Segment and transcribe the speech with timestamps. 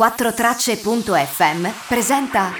[0.00, 2.52] 4tracce.fm presenta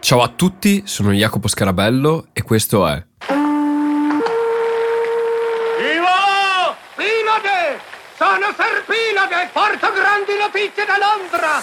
[0.00, 2.94] Ciao a tutti, sono Jacopo Scarabello e questo è
[3.28, 3.36] Vivo!
[6.96, 7.78] Pilode!
[8.18, 9.50] Sono Serpilode!
[9.52, 11.62] Porto grandi notizie da Londra!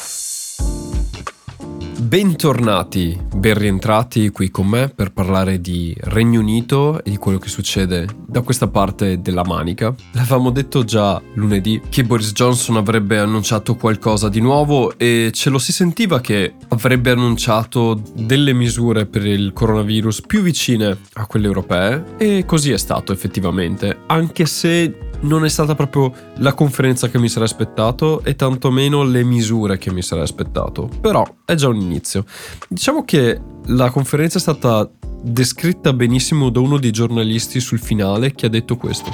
[1.99, 7.49] Bentornati, ben rientrati qui con me per parlare di Regno Unito e di quello che
[7.49, 9.95] succede da questa parte della manica.
[10.11, 15.57] L'avevamo detto già lunedì che Boris Johnson avrebbe annunciato qualcosa di nuovo e ce lo
[15.57, 22.17] si sentiva che avrebbe annunciato delle misure per il coronavirus più vicine a quelle europee
[22.17, 27.29] e così è stato effettivamente, anche se non è stata proprio la conferenza che mi
[27.29, 30.89] sarei aspettato e tantomeno le misure che mi sarei aspettato.
[30.99, 32.25] Però è già un inizio.
[32.67, 34.89] Diciamo che la conferenza è stata
[35.23, 39.11] descritta benissimo da uno dei giornalisti sul finale che ha detto questo.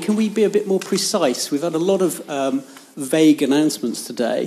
[0.00, 1.48] Can we be a bit more precise?
[1.50, 2.62] We've had a lot of um,
[2.94, 4.46] vague announcements today.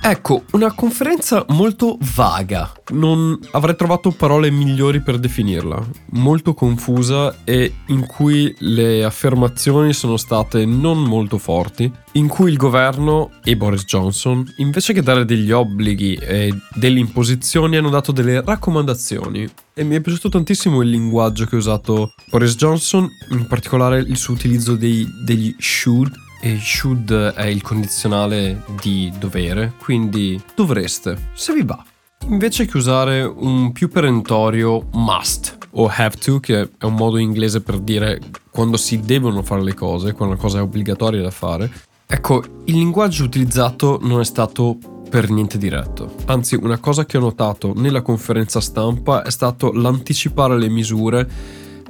[0.00, 2.72] Ecco, una conferenza molto vaga.
[2.90, 5.84] Non avrei trovato parole migliori per definirla.
[6.12, 12.56] Molto confusa e in cui le affermazioni sono state non molto forti, in cui il
[12.56, 18.40] governo e Boris Johnson, invece che dare degli obblighi e delle imposizioni, hanno dato delle
[18.42, 19.46] raccomandazioni.
[19.74, 24.16] E mi è piaciuto tantissimo il linguaggio che ha usato Boris Johnson, in particolare il
[24.16, 31.52] suo utilizzo dei, degli should e should è il condizionale di dovere, quindi dovreste, se
[31.52, 31.82] vi va.
[32.26, 37.60] Invece che usare un più perentorio must o have to, che è un modo inglese
[37.60, 41.70] per dire quando si devono fare le cose, quando una cosa è obbligatoria da fare,
[42.06, 44.78] ecco, il linguaggio utilizzato non è stato
[45.08, 46.14] per niente diretto.
[46.26, 51.30] Anzi, una cosa che ho notato nella conferenza stampa è stato l'anticipare le misure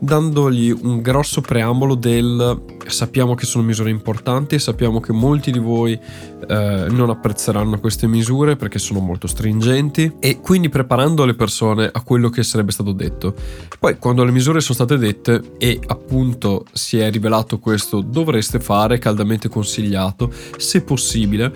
[0.00, 5.92] dandogli un grosso preambolo del sappiamo che sono misure importanti, sappiamo che molti di voi
[5.92, 12.02] eh, non apprezzeranno queste misure perché sono molto stringenti e quindi preparando le persone a
[12.02, 13.34] quello che sarebbe stato detto.
[13.78, 18.98] Poi quando le misure sono state dette e appunto si è rivelato questo dovreste fare,
[18.98, 21.52] caldamente consigliato, se possibile,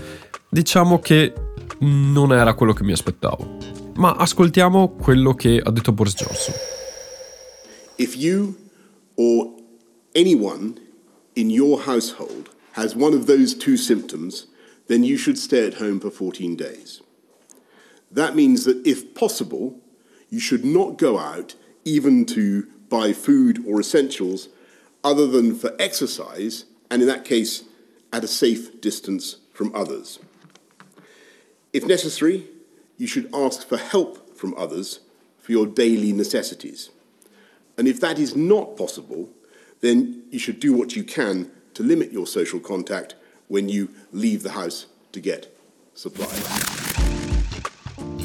[0.48, 1.32] diciamo che
[1.81, 3.56] non era quello che mi aspettavo.
[3.97, 6.72] Ma ascoltiamo quello che ha detto Boris Johnson.
[8.02, 8.58] If you
[9.14, 9.56] or
[10.12, 10.80] anyone
[11.36, 14.48] in your household has one of those two symptoms,
[14.88, 17.00] then you should stay at home for 14 days.
[18.10, 19.78] That means that if possible,
[20.30, 21.54] you should not go out
[21.84, 24.48] even to buy food or essentials
[25.04, 27.62] other than for exercise, and in that case,
[28.12, 30.19] at a safe distance from others.
[31.72, 32.48] If necessary,
[32.98, 34.98] you should ask for help from others
[35.38, 36.90] for your daily necessities.
[37.77, 39.28] And if that is not possible,
[39.81, 43.16] then you should do what you can to limit your social contact
[43.49, 45.50] when you leave the house to get
[45.94, 46.41] supplies.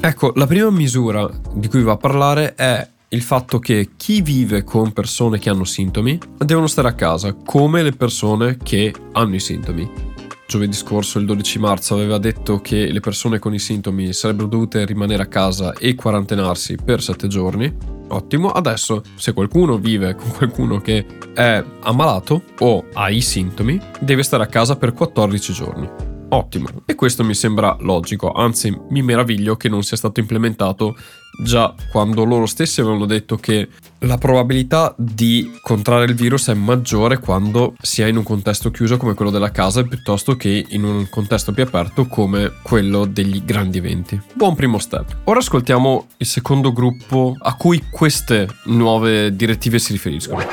[0.01, 4.63] Ecco, la prima misura di cui va a parlare è il fatto che chi vive
[4.63, 9.39] con persone che hanno sintomi devono stare a casa, come le persone che hanno i
[9.39, 10.06] sintomi.
[10.47, 14.85] Giovedì scorso, il 12 marzo, aveva detto che le persone con i sintomi sarebbero dovute
[14.85, 17.75] rimanere a casa e quarantenarsi per 7 giorni.
[18.07, 24.23] Ottimo, adesso se qualcuno vive con qualcuno che è ammalato o ha i sintomi, deve
[24.23, 25.89] stare a casa per 14 giorni.
[26.29, 30.95] Ottimo, e questo mi sembra logico, anzi mi meraviglio che non sia stato implementato
[31.39, 33.69] già quando loro stessi avevano detto che
[34.01, 38.97] la probabilità di contrarre il virus è maggiore quando si è in un contesto chiuso
[38.97, 43.79] come quello della casa piuttosto che in un contesto più aperto come quello degli grandi
[43.79, 44.19] eventi.
[44.33, 45.17] Buon primo step.
[45.25, 50.45] Ora ascoltiamo il secondo gruppo a cui queste nuove direttive si riferiscono.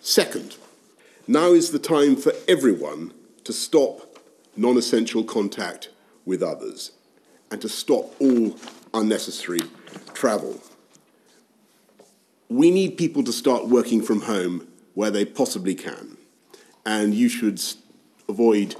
[0.00, 0.54] Second,
[1.26, 3.12] now is the time for everyone
[3.42, 4.06] to stop
[4.56, 5.90] non essential contact
[6.24, 6.92] with others
[7.50, 8.54] and to stop all
[8.94, 9.60] unnecessary
[10.14, 10.62] travel.
[12.48, 16.16] We need people to start working from home where they possibly can,
[16.86, 17.60] and you should
[18.28, 18.76] avoid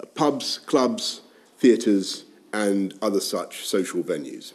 [0.00, 1.22] uh, pubs, clubs,
[1.58, 4.54] theatres, and other such social venues.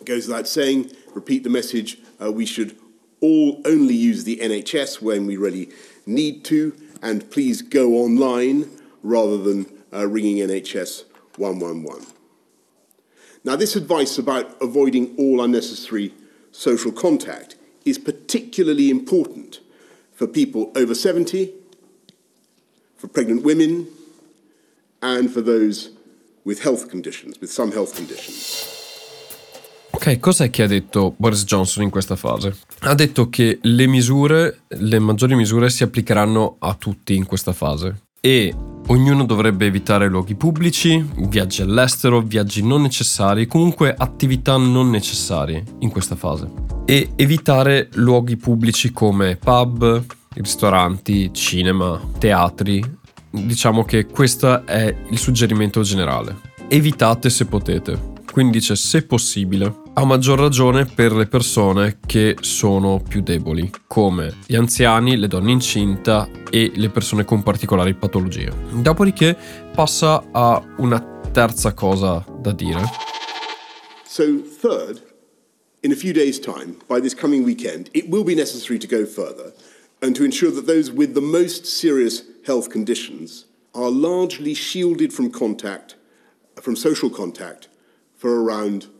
[0.00, 2.76] It goes without saying, repeat the message, uh, we should
[3.20, 5.70] all only use the NHS when we really
[6.04, 8.68] need to, and please go online
[9.02, 11.04] rather than uh, ringing NHS
[11.36, 12.13] 111.
[13.44, 16.14] Now, this advice about avoiding all unnecessary
[16.50, 19.60] social contact is particularly important
[20.14, 21.52] for people over 70,
[22.96, 23.86] for pregnant women,
[25.02, 25.90] and for those
[26.44, 28.64] with health conditions, with some health conditions.
[29.90, 32.56] Ok, cos'è che ha detto Boris Johnson in questa fase?
[32.80, 38.03] Ha detto che le misure, le maggiori misure si applicheranno a tutti in questa fase.
[38.24, 38.54] E
[38.86, 45.90] ognuno dovrebbe evitare luoghi pubblici, viaggi all'estero, viaggi non necessari, comunque attività non necessarie in
[45.90, 46.50] questa fase.
[46.86, 50.02] E evitare luoghi pubblici come pub,
[50.36, 52.82] ristoranti, cinema, teatri.
[53.28, 56.34] Diciamo che questo è il suggerimento generale.
[56.68, 58.13] Evitate se potete.
[58.34, 64.38] Quindi dice se possibile, a maggior ragione per le persone che sono più deboli, come
[64.44, 68.52] gli anziani, le donne incinta e le persone con particolari patologie.
[68.72, 69.38] Dopodiché
[69.72, 70.98] passa a una
[71.30, 72.80] terza cosa da dire.
[74.04, 75.00] So, third,
[75.82, 79.06] in a few days' time, by this coming weekend, it will be necessary to go
[79.06, 79.52] further
[80.00, 85.30] and to ensure that those with the most serious health conditions are largely shielded from
[85.30, 85.94] contact,
[86.60, 87.68] from social contact,
[88.24, 88.90] for around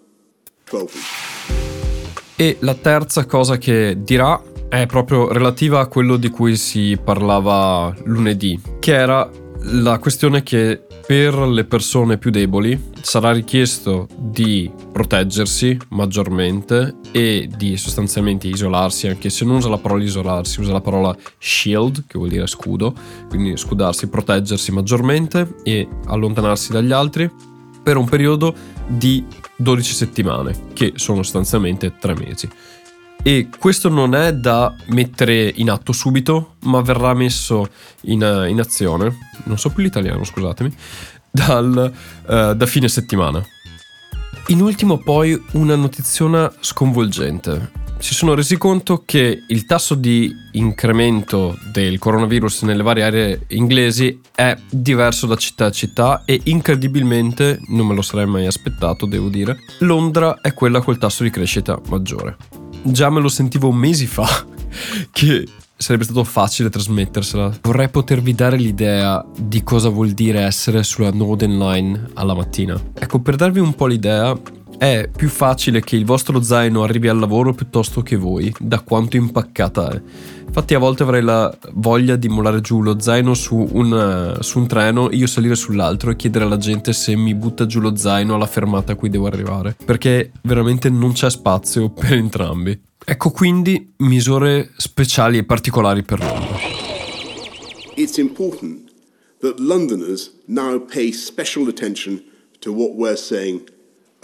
[0.64, 2.22] 12 weeks.
[2.36, 7.94] E la terza cosa che dirà è proprio relativa a quello di cui si parlava
[8.04, 9.30] lunedì, che era
[9.66, 17.78] la questione che per le persone più deboli sarà richiesto di proteggersi maggiormente e di
[17.78, 22.30] sostanzialmente isolarsi, anche se non usa la parola isolarsi, usa la parola shield, che vuol
[22.30, 22.92] dire scudo,
[23.28, 27.30] quindi scudarsi, proteggersi maggiormente e allontanarsi dagli altri
[27.84, 28.52] per un periodo
[28.86, 29.24] di
[29.58, 32.48] 12 settimane, che sono sostanzialmente 3 mesi.
[33.22, 37.68] E questo non è da mettere in atto subito, ma verrà messo
[38.02, 40.74] in, in azione, non so più l'italiano, scusatemi,
[41.30, 41.92] dal,
[42.26, 43.42] uh, da fine settimana.
[44.48, 51.56] In ultimo poi una notizia sconvolgente si sono resi conto che il tasso di incremento
[51.72, 57.86] del coronavirus nelle varie aree inglesi è diverso da città a città e incredibilmente, non
[57.86, 62.36] me lo sarei mai aspettato, devo dire, Londra è quella col tasso di crescita maggiore.
[62.82, 64.28] Già me lo sentivo mesi fa
[65.10, 67.60] che sarebbe stato facile trasmettersela.
[67.62, 72.78] Vorrei potervi dare l'idea di cosa vuol dire essere sulla Northern Line alla mattina.
[72.92, 74.38] Ecco, per darvi un po' l'idea,
[74.78, 79.16] è più facile che il vostro zaino arrivi al lavoro piuttosto che voi, da quanto
[79.16, 80.02] impaccata è.
[80.46, 84.66] Infatti a volte avrei la voglia di mollare giù lo zaino su un, su un
[84.66, 88.46] treno, io salire sull'altro e chiedere alla gente se mi butta giù lo zaino alla
[88.46, 92.80] fermata a cui devo arrivare, perché veramente non c'è spazio per entrambi.
[93.04, 96.56] Ecco quindi misure speciali e particolari per Londra.
[97.96, 98.90] It's important
[99.40, 102.22] that Londoners now pay special attention
[102.60, 103.62] to what we're saying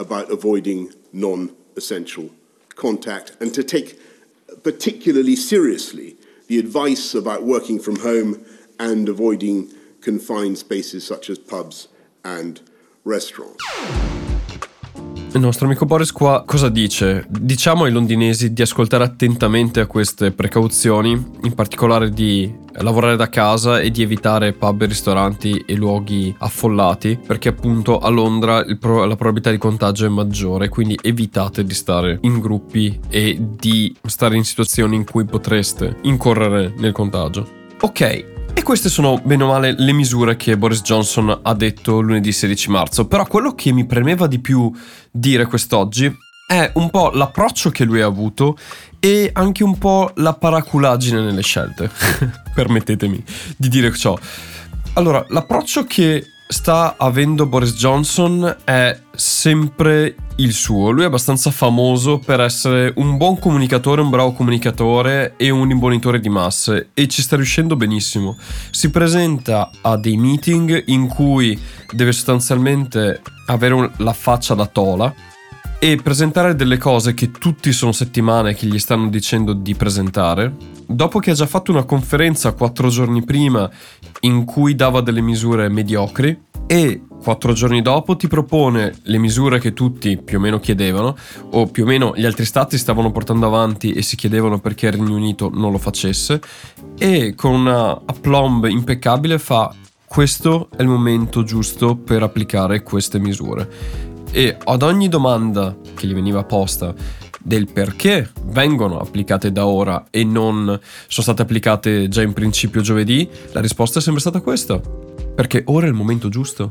[0.00, 2.30] about avoiding non essential
[2.74, 4.00] contact and to take
[4.64, 6.16] particularly seriously
[6.48, 8.44] the advice about working from home
[8.78, 9.70] and avoiding
[10.00, 11.88] confined spaces such as pubs
[12.24, 12.60] and
[13.04, 14.19] restaurants.
[15.32, 17.24] Il nostro amico Boris qua cosa dice?
[17.28, 23.78] Diciamo ai londinesi di ascoltare attentamente a queste precauzioni, in particolare di lavorare da casa
[23.78, 29.52] e di evitare pub, ristoranti e luoghi affollati, perché appunto a Londra pro- la probabilità
[29.52, 34.96] di contagio è maggiore, quindi evitate di stare in gruppi e di stare in situazioni
[34.96, 37.58] in cui potreste incorrere nel contagio.
[37.82, 38.29] Ok,
[38.60, 42.68] e queste sono, bene o male, le misure che Boris Johnson ha detto lunedì 16
[42.68, 43.06] marzo.
[43.06, 44.70] Però quello che mi premeva di più
[45.10, 46.14] dire quest'oggi
[46.46, 48.58] è un po' l'approccio che lui ha avuto
[48.98, 51.90] e anche un po' la paraculaggine nelle scelte.
[52.54, 53.24] Permettetemi
[53.56, 54.18] di dire ciò.
[54.94, 60.90] Allora, l'approccio che sta avendo Boris Johnson è sempre il suo.
[60.90, 66.18] Lui è abbastanza famoso per essere un buon comunicatore, un bravo comunicatore e un imbonitore
[66.18, 68.36] di masse e ci sta riuscendo benissimo.
[68.70, 71.58] Si presenta a dei meeting in cui
[71.92, 75.14] deve sostanzialmente avere la faccia da tola
[75.82, 80.54] e presentare delle cose che tutti sono settimane che gli stanno dicendo di presentare.
[80.86, 83.68] Dopo che ha già fatto una conferenza quattro giorni prima
[84.20, 89.72] in cui dava delle misure mediocri e quattro giorni dopo ti propone le misure che
[89.72, 91.16] tutti più o meno chiedevano
[91.52, 94.92] o più o meno gli altri stati stavano portando avanti e si chiedevano perché il
[94.92, 96.40] Regno Unito non lo facesse
[96.98, 104.09] e con una aplomb impeccabile fa questo è il momento giusto per applicare queste misure
[104.32, 106.94] e ad ogni domanda che gli veniva posta
[107.42, 113.28] del perché vengono applicate da ora e non sono state applicate già in principio giovedì,
[113.52, 114.80] la risposta è sempre stata questa.
[115.34, 116.70] Perché ora è il momento giusto.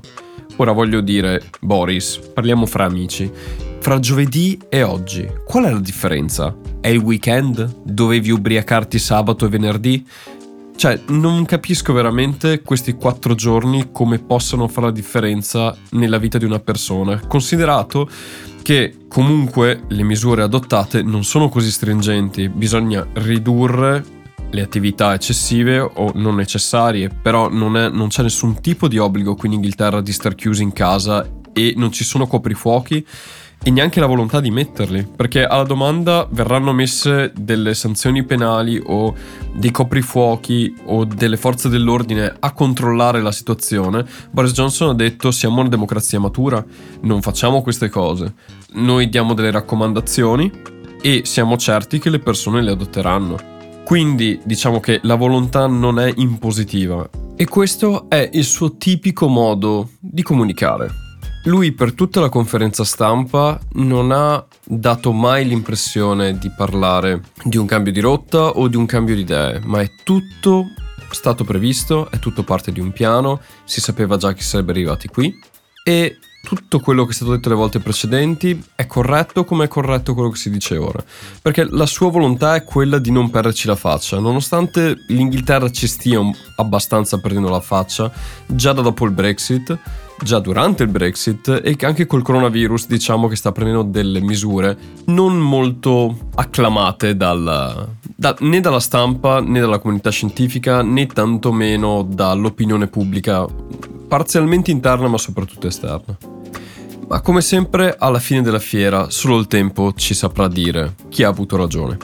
[0.58, 3.32] Ora voglio dire, Boris, parliamo fra amici.
[3.80, 6.56] Fra giovedì e oggi, qual è la differenza?
[6.80, 7.82] È il weekend?
[7.84, 10.06] Dovevi ubriacarti sabato e venerdì?
[10.80, 16.46] Cioè, non capisco veramente questi quattro giorni come possano fare la differenza nella vita di
[16.46, 18.10] una persona, considerato
[18.62, 24.06] che comunque le misure adottate non sono così stringenti, bisogna ridurre
[24.52, 29.36] le attività eccessive o non necessarie, però non, è, non c'è nessun tipo di obbligo
[29.36, 33.06] qui in Inghilterra di star chiusi in casa e non ci sono coprifuochi
[33.62, 39.14] e neanche la volontà di metterli, perché alla domanda verranno messe delle sanzioni penali o
[39.54, 45.60] dei coprifuochi o delle forze dell'ordine a controllare la situazione, Boris Johnson ha detto siamo
[45.60, 46.64] una democrazia matura,
[47.02, 48.34] non facciamo queste cose,
[48.74, 50.52] noi diamo delle raccomandazioni
[51.02, 53.58] e siamo certi che le persone le adotteranno.
[53.84, 59.90] Quindi diciamo che la volontà non è impositiva e questo è il suo tipico modo
[60.00, 61.09] di comunicare.
[61.50, 67.66] Lui per tutta la conferenza stampa non ha dato mai l'impressione di parlare di un
[67.66, 70.68] cambio di rotta o di un cambio di idee, ma è tutto
[71.10, 75.34] stato previsto, è tutto parte di un piano, si sapeva già che sarebbe arrivati qui
[75.84, 80.14] e tutto quello che è stato detto le volte precedenti è corretto come è corretto
[80.14, 81.04] quello che si dice ora.
[81.42, 86.20] Perché la sua volontà è quella di non perderci la faccia, nonostante l'Inghilterra ci stia
[86.58, 88.12] abbastanza perdendo la faccia
[88.46, 89.78] già da dopo il Brexit,
[90.24, 94.78] già durante il Brexit e che anche col coronavirus diciamo che sta prendendo delle misure
[95.06, 102.88] non molto acclamate dal, da, né dalla stampa né dalla comunità scientifica né tantomeno dall'opinione
[102.88, 103.46] pubblica
[104.10, 106.18] parzialmente interna ma soprattutto esterna.
[107.08, 111.28] Ma come sempre, alla fine della fiera, solo il tempo ci saprà dire chi ha
[111.28, 111.98] avuto ragione.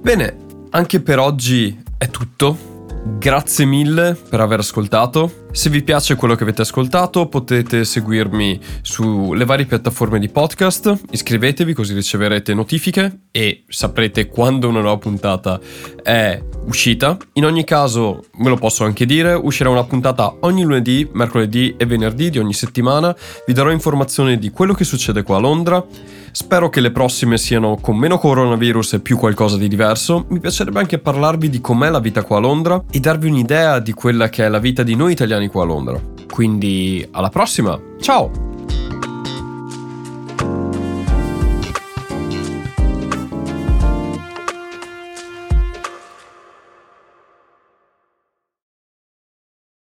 [0.00, 0.36] Bene,
[0.70, 2.75] anche per oggi è tutto.
[3.08, 5.44] Grazie mille per aver ascoltato.
[5.52, 11.72] Se vi piace quello che avete ascoltato potete seguirmi sulle varie piattaforme di podcast, iscrivetevi
[11.72, 15.58] così riceverete notifiche e saprete quando una nuova puntata
[16.02, 17.16] è uscita.
[17.34, 21.86] In ogni caso, ve lo posso anche dire, uscirà una puntata ogni lunedì, mercoledì e
[21.86, 23.16] venerdì di ogni settimana.
[23.46, 25.84] Vi darò informazioni di quello che succede qua a Londra
[26.36, 30.26] Spero che le prossime siano con meno coronavirus e più qualcosa di diverso.
[30.28, 33.92] Mi piacerebbe anche parlarvi di com'è la vita qua a Londra e darvi un'idea di
[33.92, 36.00] quella che è la vita di noi italiani qua a Londra.
[36.30, 38.55] Quindi alla prossima, ciao!